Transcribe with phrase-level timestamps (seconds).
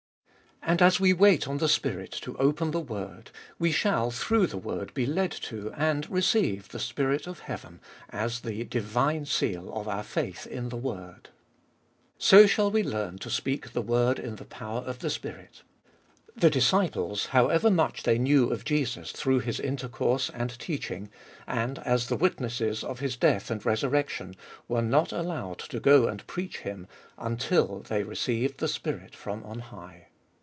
[0.63, 0.67] 2.
[0.67, 4.59] And as we wait on the Spirit to open the word, we shall through the
[4.59, 7.79] word be led to and receive the spirit of heaoen,
[8.11, 11.29] as the divine seal of our faith in the word.
[12.19, 12.19] 3.
[12.19, 15.63] So shall we learn to speak the word In the power of the Spirit.
[16.35, 21.09] The disciples, however much they knew of Jesus through His Intercourse and teaching,
[21.47, 24.35] and as the witnesses of His death and resurrection,
[24.67, 26.85] were not allowed to go and preach Him,
[27.17, 30.05] until they received the Spirit from on high.